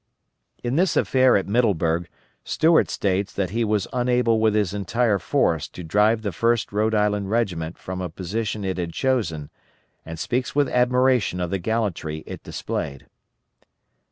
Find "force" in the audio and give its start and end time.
5.19-5.67